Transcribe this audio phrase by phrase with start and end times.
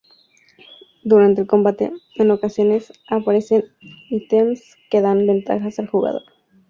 [1.03, 3.65] Durante el combate, en ocasiones aparecen
[4.09, 6.23] ítems que dan ventajas al jugador.